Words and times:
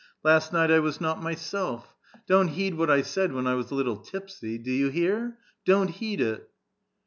Last 0.23 0.51
night 0.51 0.71
I 0.71 0.79
was 0.79 0.99
not 0.99 1.21
myself. 1.21 1.95
Don't 2.25 2.47
heed 2.47 2.73
what 2.73 2.89
I 2.89 3.03
said 3.03 3.33
when 3.33 3.45
I 3.45 3.53
was 3.53 3.69
a 3.69 3.75
little 3.75 3.97
tipsy; 3.97 4.57
do 4.57 4.71
you 4.71 4.89
hear? 4.89 5.37
don't 5.63 5.91
heed 5.91 6.21
it 6.21 6.49